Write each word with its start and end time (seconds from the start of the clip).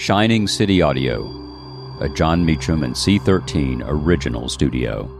Shining 0.00 0.48
City 0.48 0.80
Audio, 0.80 1.26
a 2.00 2.08
Jon 2.08 2.42
Meacham 2.42 2.84
and 2.84 2.94
C13 2.94 3.82
original 3.84 4.48
studio. 4.48 5.19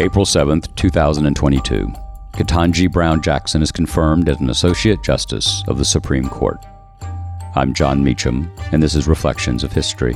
April 0.00 0.24
7th, 0.24 0.72
2022. 0.76 1.92
Ketanji 2.34 2.90
Brown 2.90 3.20
Jackson 3.20 3.62
is 3.62 3.72
confirmed 3.72 4.28
as 4.28 4.38
an 4.40 4.48
Associate 4.48 5.02
Justice 5.02 5.64
of 5.66 5.76
the 5.76 5.84
Supreme 5.84 6.28
Court. 6.28 6.64
I'm 7.56 7.74
Jon 7.74 8.04
Meacham, 8.04 8.48
and 8.70 8.80
this 8.80 8.94
is 8.94 9.08
Reflections 9.08 9.64
of 9.64 9.72
History. 9.72 10.14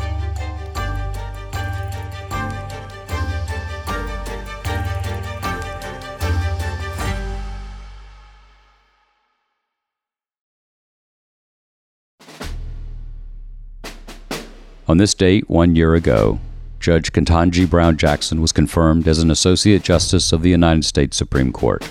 On 14.86 14.98
this 14.98 15.12
date, 15.14 15.50
one 15.50 15.74
year 15.74 15.96
ago, 15.96 16.38
Judge 16.82 17.12
Ketanji 17.12 17.70
Brown 17.70 17.96
Jackson 17.96 18.40
was 18.40 18.50
confirmed 18.50 19.06
as 19.06 19.20
an 19.20 19.30
Associate 19.30 19.80
Justice 19.80 20.32
of 20.32 20.42
the 20.42 20.50
United 20.50 20.84
States 20.84 21.16
Supreme 21.16 21.52
Court, 21.52 21.88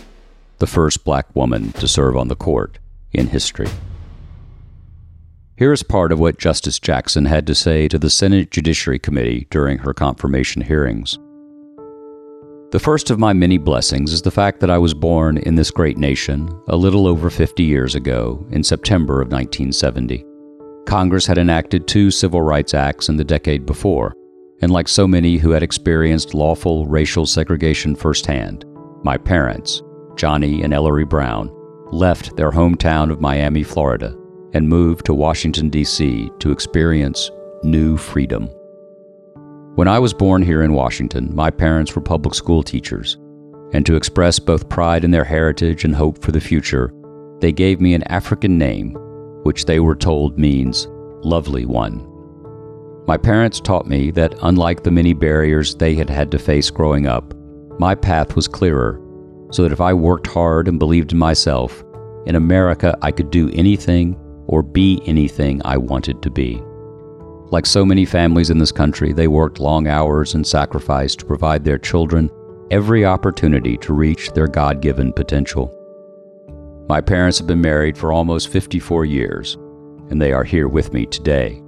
the 0.57 0.67
first 0.67 1.05
black 1.05 1.33
woman 1.33 1.71
to 1.73 1.87
serve 1.87 2.17
on 2.17 2.27
the 2.27 2.35
court 2.35 2.77
in 3.13 3.27
history. 3.27 3.69
Here 5.55 5.71
is 5.71 5.81
part 5.81 6.11
of 6.11 6.19
what 6.19 6.37
Justice 6.37 6.77
Jackson 6.77 7.23
had 7.23 7.47
to 7.47 7.55
say 7.55 7.87
to 7.87 7.97
the 7.97 8.09
Senate 8.09 8.51
Judiciary 8.51 8.99
Committee 8.99 9.47
during 9.49 9.77
her 9.77 9.93
confirmation 9.93 10.61
hearings. 10.61 11.17
The 12.71 12.79
first 12.79 13.09
of 13.09 13.19
my 13.19 13.31
many 13.31 13.57
blessings 13.57 14.11
is 14.11 14.23
the 14.23 14.29
fact 14.29 14.59
that 14.59 14.69
I 14.69 14.77
was 14.77 14.93
born 14.93 15.37
in 15.37 15.55
this 15.55 15.71
great 15.71 15.97
nation 15.97 16.49
a 16.67 16.75
little 16.75 17.07
over 17.07 17.29
50 17.29 17.63
years 17.63 17.95
ago 17.95 18.45
in 18.51 18.61
September 18.61 19.21
of 19.21 19.31
1970. 19.31 20.25
Congress 20.85 21.25
had 21.25 21.37
enacted 21.37 21.87
two 21.87 22.11
Civil 22.11 22.41
Rights 22.41 22.73
Acts 22.73 23.07
in 23.07 23.15
the 23.15 23.23
decade 23.23 23.65
before, 23.65 24.13
and 24.61 24.71
like 24.71 24.87
so 24.87 25.07
many 25.07 25.37
who 25.37 25.51
had 25.51 25.63
experienced 25.63 26.33
lawful 26.33 26.85
racial 26.87 27.25
segregation 27.25 27.95
firsthand, 27.95 28.65
my 29.03 29.17
parents, 29.17 29.81
Johnny 30.15 30.61
and 30.61 30.73
Ellery 30.73 31.05
Brown, 31.05 31.51
left 31.91 32.35
their 32.35 32.51
hometown 32.51 33.11
of 33.11 33.21
Miami, 33.21 33.63
Florida, 33.63 34.15
and 34.53 34.69
moved 34.69 35.05
to 35.05 35.13
Washington, 35.13 35.69
D.C. 35.69 36.29
to 36.39 36.51
experience 36.51 37.31
new 37.63 37.97
freedom. 37.97 38.49
When 39.75 39.87
I 39.87 39.99
was 39.99 40.13
born 40.13 40.43
here 40.43 40.63
in 40.63 40.73
Washington, 40.73 41.33
my 41.33 41.49
parents 41.49 41.95
were 41.95 42.01
public 42.01 42.35
school 42.35 42.61
teachers, 42.61 43.17
and 43.73 43.85
to 43.85 43.95
express 43.95 44.37
both 44.37 44.69
pride 44.69 45.03
in 45.03 45.11
their 45.11 45.23
heritage 45.23 45.85
and 45.85 45.95
hope 45.95 46.21
for 46.21 46.31
the 46.31 46.41
future, 46.41 46.93
they 47.39 47.51
gave 47.51 47.81
me 47.81 47.93
an 47.93 48.03
African 48.03 48.57
name, 48.57 48.95
which 49.43 49.65
they 49.65 49.79
were 49.79 49.95
told 49.95 50.37
means 50.37 50.87
lovely 51.23 51.65
one. 51.65 52.10
My 53.07 53.17
parents 53.17 53.59
taught 53.59 53.87
me 53.87 54.11
that, 54.11 54.35
unlike 54.43 54.83
the 54.83 54.91
many 54.91 55.13
barriers 55.13 55.75
they 55.75 55.95
had 55.95 56.09
had 56.09 56.31
to 56.31 56.39
face 56.39 56.69
growing 56.69 57.07
up, 57.07 57.33
my 57.79 57.95
path 57.95 58.35
was 58.35 58.47
clearer, 58.47 59.01
so 59.51 59.63
that 59.63 59.71
if 59.71 59.81
I 59.81 59.93
worked 59.93 60.27
hard 60.27 60.67
and 60.67 60.77
believed 60.77 61.11
in 61.11 61.17
myself, 61.17 61.83
in 62.27 62.35
America 62.35 62.95
I 63.01 63.11
could 63.11 63.31
do 63.31 63.49
anything 63.53 64.15
or 64.47 64.61
be 64.61 65.01
anything 65.05 65.61
I 65.65 65.77
wanted 65.77 66.21
to 66.21 66.29
be. 66.29 66.61
Like 67.51 67.65
so 67.65 67.83
many 67.83 68.05
families 68.05 68.49
in 68.49 68.59
this 68.59 68.71
country, 68.71 69.13
they 69.13 69.27
worked 69.27 69.59
long 69.59 69.87
hours 69.87 70.35
and 70.35 70.45
sacrificed 70.45 71.19
to 71.19 71.25
provide 71.25 71.63
their 71.65 71.79
children 71.79 72.29
every 72.69 73.03
opportunity 73.03 73.77
to 73.77 73.93
reach 73.93 74.31
their 74.31 74.47
God 74.47 74.81
given 74.81 75.11
potential. 75.11 75.75
My 76.87 77.01
parents 77.01 77.39
have 77.39 77.47
been 77.47 77.61
married 77.61 77.97
for 77.97 78.13
almost 78.13 78.49
54 78.49 79.05
years, 79.05 79.55
and 80.09 80.21
they 80.21 80.31
are 80.31 80.43
here 80.43 80.67
with 80.67 80.93
me 80.93 81.05
today. 81.05 81.61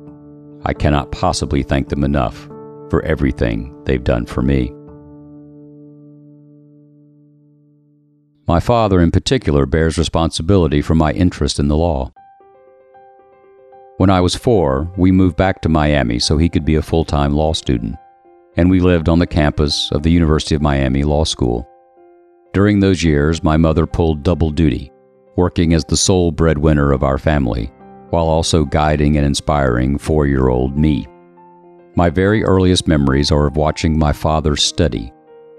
I 0.65 0.73
cannot 0.73 1.11
possibly 1.11 1.61
thank 1.61 1.89
them 1.89 2.03
enough 2.03 2.47
for 2.89 3.03
everything 3.03 3.75
they've 3.83 4.03
done 4.03 4.25
for 4.25 4.41
me. 4.41 4.71
My 8.47 8.59
father, 8.59 9.01
in 9.01 9.11
particular, 9.11 9.65
bears 9.65 9.97
responsibility 9.97 10.81
for 10.81 10.95
my 10.95 11.11
interest 11.11 11.59
in 11.59 11.67
the 11.67 11.77
law. 11.77 12.11
When 13.97 14.09
I 14.09 14.21
was 14.21 14.35
four, 14.35 14.91
we 14.97 15.11
moved 15.11 15.37
back 15.37 15.61
to 15.61 15.69
Miami 15.69 16.19
so 16.19 16.37
he 16.37 16.49
could 16.49 16.65
be 16.65 16.75
a 16.75 16.81
full 16.81 17.05
time 17.05 17.33
law 17.33 17.53
student, 17.53 17.95
and 18.55 18.69
we 18.69 18.79
lived 18.79 19.09
on 19.09 19.19
the 19.19 19.27
campus 19.27 19.91
of 19.91 20.03
the 20.03 20.11
University 20.11 20.55
of 20.55 20.61
Miami 20.61 21.03
Law 21.03 21.23
School. 21.23 21.67
During 22.53 22.79
those 22.79 23.03
years, 23.03 23.43
my 23.43 23.57
mother 23.57 23.85
pulled 23.85 24.23
double 24.23 24.51
duty, 24.51 24.91
working 25.35 25.73
as 25.73 25.83
the 25.85 25.97
sole 25.97 26.31
breadwinner 26.31 26.91
of 26.91 27.03
our 27.03 27.17
family 27.17 27.71
while 28.13 28.27
also 28.27 28.63
guiding 28.63 29.17
and 29.17 29.25
inspiring 29.25 29.97
four 29.97 30.27
year 30.27 30.49
old 30.49 30.77
me. 30.77 31.07
My 31.95 32.11
very 32.11 32.43
earliest 32.43 32.87
memories 32.87 33.31
are 33.31 33.47
of 33.47 33.55
watching 33.55 33.97
my 33.97 34.13
father 34.13 34.55
study. 34.55 35.11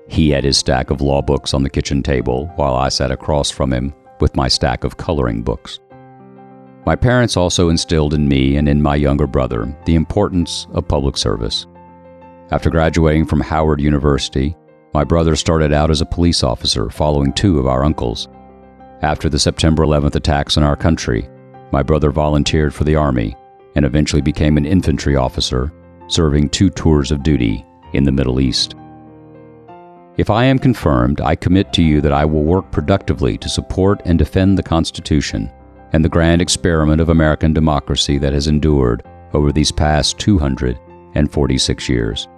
He 0.09 0.31
had 0.31 0.44
his 0.44 0.56
stack 0.56 0.91
of 0.91 1.00
law 1.00 1.20
books 1.20 1.53
on 1.53 1.65
the 1.65 1.69
kitchen 1.69 2.00
table, 2.00 2.47
while 2.54 2.76
I 2.76 2.91
sat 2.91 3.10
across 3.10 3.50
from 3.50 3.72
him 3.72 3.92
with 4.20 4.37
my 4.37 4.47
stack 4.47 4.84
of 4.84 4.98
coloring 4.98 5.42
books. 5.42 5.81
My 6.87 6.94
parents 6.94 7.37
also 7.37 7.70
instilled 7.70 8.15
in 8.15 8.28
me 8.28 8.56
and 8.56 8.69
in 8.69 8.81
my 8.81 8.94
younger 8.94 9.26
brother 9.26 9.76
the 9.84 9.97
importance 9.97 10.69
of 10.75 10.86
public 10.86 11.16
service. 11.16 11.66
After 12.53 12.71
graduating 12.71 13.26
from 13.26 13.41
Howard 13.41 13.81
University, 13.81 14.54
my 14.92 15.03
brother 15.03 15.34
started 15.34 15.72
out 15.72 15.91
as 15.91 16.00
a 16.00 16.06
police 16.06 16.44
officer 16.44 16.88
following 16.88 17.32
two 17.32 17.59
of 17.59 17.66
our 17.66 17.82
uncles. 17.82 18.28
After 19.03 19.28
the 19.28 19.41
September 19.41 19.84
11th 19.84 20.15
attacks 20.15 20.56
on 20.56 20.62
our 20.62 20.76
country, 20.76 21.28
my 21.74 21.82
brother 21.82 22.12
volunteered 22.12 22.72
for 22.72 22.84
the 22.84 22.94
Army 22.94 23.36
and 23.74 23.84
eventually 23.84 24.22
became 24.22 24.56
an 24.56 24.64
infantry 24.64 25.16
officer, 25.16 25.72
serving 26.06 26.48
two 26.48 26.70
tours 26.70 27.10
of 27.10 27.24
duty 27.24 27.66
in 27.94 28.04
the 28.04 28.12
Middle 28.12 28.38
East. 28.38 28.76
If 30.16 30.30
I 30.30 30.44
am 30.44 30.60
confirmed, 30.60 31.20
I 31.20 31.34
commit 31.34 31.72
to 31.72 31.82
you 31.82 32.00
that 32.00 32.12
I 32.12 32.24
will 32.24 32.44
work 32.44 32.70
productively 32.70 33.36
to 33.38 33.48
support 33.48 34.00
and 34.04 34.16
defend 34.16 34.56
the 34.56 34.62
Constitution 34.62 35.50
and 35.92 36.04
the 36.04 36.08
grand 36.08 36.40
experiment 36.40 37.00
of 37.00 37.08
American 37.08 37.52
democracy 37.52 38.18
that 38.18 38.32
has 38.32 38.46
endured 38.46 39.02
over 39.32 39.50
these 39.50 39.72
past 39.72 40.16
246 40.20 41.88
years. 41.88 42.28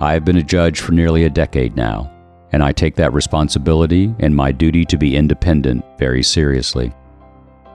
I 0.00 0.12
have 0.12 0.26
been 0.26 0.36
a 0.36 0.42
judge 0.42 0.80
for 0.80 0.92
nearly 0.92 1.24
a 1.24 1.30
decade 1.30 1.76
now, 1.76 2.12
and 2.52 2.62
I 2.62 2.72
take 2.72 2.94
that 2.96 3.14
responsibility 3.14 4.14
and 4.18 4.36
my 4.36 4.52
duty 4.52 4.84
to 4.84 4.98
be 4.98 5.16
independent 5.16 5.82
very 5.98 6.22
seriously. 6.22 6.92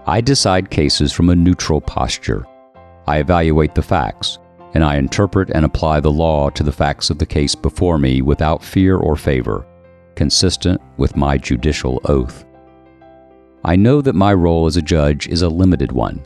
I 0.05 0.19
decide 0.19 0.69
cases 0.69 1.13
from 1.13 1.29
a 1.29 1.35
neutral 1.35 1.79
posture. 1.79 2.45
I 3.07 3.19
evaluate 3.19 3.73
the 3.73 3.81
facts, 3.81 4.37
and 4.73 4.83
I 4.83 4.97
interpret 4.97 5.49
and 5.51 5.63
apply 5.63 6.01
the 6.01 6.11
law 6.11 6.49
to 6.49 6.63
the 6.63 6.73
facts 6.73 7.09
of 7.09 7.19
the 7.19 7.25
case 7.25 7.55
before 7.55 7.97
me 7.97 8.21
without 8.21 8.63
fear 8.63 8.97
or 8.97 9.15
favor, 9.15 9.65
consistent 10.15 10.81
with 10.97 11.15
my 11.15 11.37
judicial 11.37 12.01
oath. 12.03 12.45
I 13.63 13.77
know 13.77 14.01
that 14.01 14.13
my 14.13 14.33
role 14.33 14.65
as 14.65 14.75
a 14.75 14.81
judge 14.81 15.27
is 15.29 15.41
a 15.41 15.47
limited 15.47 15.93
one, 15.93 16.25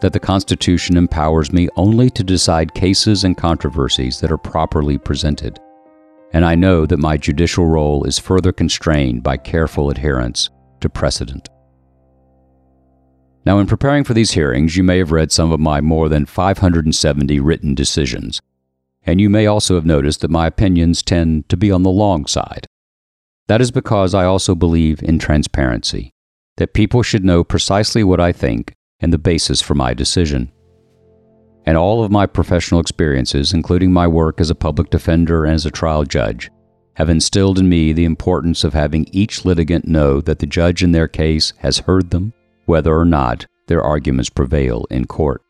that 0.00 0.12
the 0.12 0.20
Constitution 0.20 0.96
empowers 0.96 1.52
me 1.52 1.68
only 1.74 2.10
to 2.10 2.22
decide 2.22 2.74
cases 2.74 3.24
and 3.24 3.36
controversies 3.36 4.20
that 4.20 4.30
are 4.30 4.38
properly 4.38 4.98
presented. 4.98 5.58
And 6.32 6.44
I 6.44 6.54
know 6.54 6.86
that 6.86 6.98
my 6.98 7.16
judicial 7.16 7.66
role 7.66 8.04
is 8.04 8.20
further 8.20 8.52
constrained 8.52 9.24
by 9.24 9.36
careful 9.36 9.90
adherence 9.90 10.50
to 10.80 10.88
precedent. 10.88 11.48
Now, 13.46 13.60
in 13.60 13.68
preparing 13.68 14.02
for 14.02 14.12
these 14.12 14.32
hearings, 14.32 14.76
you 14.76 14.82
may 14.82 14.98
have 14.98 15.12
read 15.12 15.30
some 15.30 15.52
of 15.52 15.60
my 15.60 15.80
more 15.80 16.08
than 16.08 16.26
570 16.26 17.38
written 17.38 17.76
decisions, 17.76 18.40
and 19.04 19.20
you 19.20 19.30
may 19.30 19.46
also 19.46 19.76
have 19.76 19.86
noticed 19.86 20.20
that 20.22 20.32
my 20.32 20.48
opinions 20.48 21.00
tend 21.00 21.48
to 21.48 21.56
be 21.56 21.70
on 21.70 21.84
the 21.84 21.90
long 21.90 22.26
side. 22.26 22.66
That 23.46 23.60
is 23.60 23.70
because 23.70 24.14
I 24.14 24.24
also 24.24 24.56
believe 24.56 25.00
in 25.00 25.20
transparency, 25.20 26.10
that 26.56 26.74
people 26.74 27.04
should 27.04 27.24
know 27.24 27.44
precisely 27.44 28.02
what 28.02 28.18
I 28.18 28.32
think 28.32 28.72
and 28.98 29.12
the 29.12 29.18
basis 29.18 29.62
for 29.62 29.76
my 29.76 29.94
decision. 29.94 30.50
And 31.64 31.76
all 31.76 32.02
of 32.02 32.10
my 32.10 32.26
professional 32.26 32.80
experiences, 32.80 33.52
including 33.52 33.92
my 33.92 34.08
work 34.08 34.40
as 34.40 34.50
a 34.50 34.56
public 34.56 34.90
defender 34.90 35.44
and 35.44 35.54
as 35.54 35.66
a 35.66 35.70
trial 35.70 36.02
judge, 36.02 36.50
have 36.94 37.08
instilled 37.08 37.60
in 37.60 37.68
me 37.68 37.92
the 37.92 38.06
importance 38.06 38.64
of 38.64 38.72
having 38.74 39.06
each 39.12 39.44
litigant 39.44 39.86
know 39.86 40.20
that 40.20 40.40
the 40.40 40.46
judge 40.46 40.82
in 40.82 40.90
their 40.90 41.06
case 41.06 41.52
has 41.58 41.78
heard 41.78 42.10
them, 42.10 42.32
whether 42.66 42.96
or 42.96 43.04
not 43.04 43.46
their 43.66 43.82
arguments 43.82 44.30
prevail 44.30 44.84
in 44.90 45.06
court. 45.06 45.42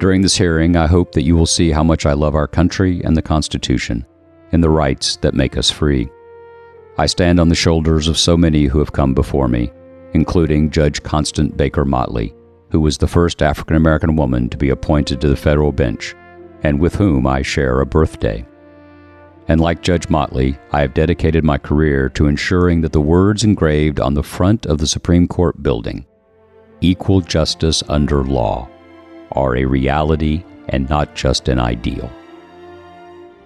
During 0.00 0.22
this 0.22 0.36
hearing, 0.36 0.76
I 0.76 0.86
hope 0.86 1.12
that 1.12 1.24
you 1.24 1.36
will 1.36 1.46
see 1.46 1.70
how 1.70 1.82
much 1.82 2.06
I 2.06 2.12
love 2.12 2.34
our 2.34 2.46
country 2.46 3.02
and 3.02 3.16
the 3.16 3.22
Constitution 3.22 4.06
and 4.52 4.62
the 4.62 4.70
rights 4.70 5.16
that 5.16 5.34
make 5.34 5.56
us 5.56 5.70
free. 5.70 6.08
I 6.98 7.06
stand 7.06 7.40
on 7.40 7.48
the 7.48 7.54
shoulders 7.54 8.08
of 8.08 8.18
so 8.18 8.36
many 8.36 8.64
who 8.64 8.78
have 8.78 8.92
come 8.92 9.14
before 9.14 9.48
me, 9.48 9.72
including 10.14 10.70
Judge 10.70 11.02
Constance 11.02 11.54
Baker 11.54 11.84
Motley, 11.84 12.34
who 12.70 12.80
was 12.80 12.98
the 12.98 13.06
first 13.06 13.42
African 13.42 13.76
American 13.76 14.16
woman 14.16 14.48
to 14.50 14.56
be 14.56 14.70
appointed 14.70 15.20
to 15.20 15.28
the 15.28 15.36
federal 15.36 15.72
bench, 15.72 16.14
and 16.62 16.80
with 16.80 16.94
whom 16.94 17.26
I 17.26 17.42
share 17.42 17.80
a 17.80 17.86
birthday. 17.86 18.46
And 19.48 19.60
like 19.62 19.82
Judge 19.82 20.10
Motley, 20.10 20.58
I 20.72 20.82
have 20.82 20.92
dedicated 20.92 21.42
my 21.42 21.56
career 21.56 22.10
to 22.10 22.26
ensuring 22.26 22.82
that 22.82 22.92
the 22.92 23.00
words 23.00 23.44
engraved 23.44 23.98
on 23.98 24.12
the 24.12 24.22
front 24.22 24.66
of 24.66 24.78
the 24.78 24.86
Supreme 24.86 25.26
Court 25.26 25.62
building, 25.62 26.06
equal 26.82 27.22
justice 27.22 27.82
under 27.88 28.22
law, 28.24 28.68
are 29.32 29.56
a 29.56 29.64
reality 29.64 30.44
and 30.68 30.88
not 30.90 31.14
just 31.14 31.48
an 31.48 31.58
ideal. 31.58 32.10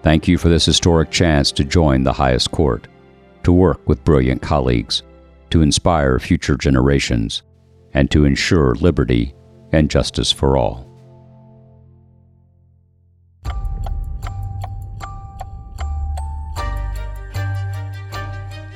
Thank 0.01 0.27
you 0.27 0.37
for 0.37 0.49
this 0.49 0.65
historic 0.65 1.09
chance 1.09 1.53
to 1.53 1.63
join 1.63 2.03
the 2.03 2.11
highest 2.11 2.51
court, 2.51 2.89
to 3.43 3.53
work 3.53 3.87
with 3.87 4.03
brilliant 4.03 4.41
colleagues, 4.41 5.03
to 5.51 5.61
inspire 5.61 6.19
future 6.19 6.57
generations, 6.57 7.43
and 7.93 8.11
to 8.11 8.25
ensure 8.25 8.75
liberty 8.75 9.33
and 9.71 9.89
justice 9.89 10.31
for 10.31 10.57
all. 10.57 10.92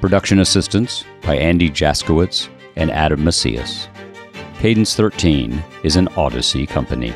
Production 0.00 0.38
assistance 0.38 1.04
by 1.22 1.34
Andy 1.34 1.68
Jaskowitz 1.68 2.48
and 2.76 2.88
Adam 2.92 3.24
Macias. 3.24 3.88
Cadence 4.60 4.94
13 4.94 5.60
is 5.82 5.96
an 5.96 6.06
Odyssey 6.16 6.66
company. 6.66 7.12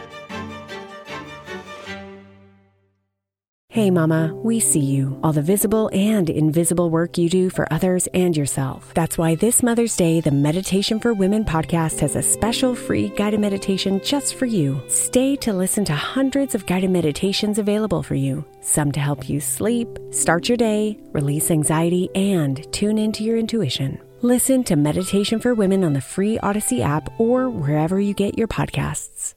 Hey, 3.72 3.90
Mama, 3.90 4.34
we 4.34 4.60
see 4.60 4.84
you, 4.84 5.19
all 5.22 5.32
the 5.32 5.40
visible 5.40 5.88
and 5.94 6.28
invisible 6.28 6.90
work 6.90 7.16
you 7.16 7.30
do 7.30 7.48
for 7.48 7.66
others 7.72 8.06
and 8.12 8.36
yourself. 8.36 8.92
That's 8.92 9.16
why 9.16 9.34
this 9.34 9.62
Mother's 9.62 9.96
Day, 9.96 10.20
the 10.20 10.30
Meditation 10.30 11.00
for 11.00 11.14
Women 11.14 11.42
podcast 11.42 12.00
has 12.00 12.14
a 12.14 12.20
special 12.20 12.74
free 12.74 13.08
guided 13.08 13.40
meditation 13.40 13.98
just 14.04 14.34
for 14.34 14.44
you. 14.44 14.78
Stay 14.88 15.36
to 15.36 15.54
listen 15.54 15.86
to 15.86 15.94
hundreds 15.94 16.54
of 16.54 16.66
guided 16.66 16.90
meditations 16.90 17.58
available 17.58 18.02
for 18.02 18.14
you, 18.14 18.44
some 18.60 18.92
to 18.92 19.00
help 19.00 19.26
you 19.26 19.40
sleep, 19.40 19.88
start 20.10 20.50
your 20.50 20.58
day, 20.58 20.98
release 21.12 21.50
anxiety, 21.50 22.10
and 22.14 22.70
tune 22.75 22.98
into 22.98 23.25
your 23.25 23.38
intuition. 23.38 23.98
Listen 24.20 24.62
to 24.64 24.76
Meditation 24.76 25.40
for 25.40 25.54
Women 25.54 25.82
on 25.82 25.94
the 25.94 26.02
free 26.02 26.38
Odyssey 26.40 26.82
app 26.82 27.08
or 27.18 27.48
wherever 27.48 27.98
you 27.98 28.12
get 28.12 28.36
your 28.36 28.48
podcasts. 28.48 29.32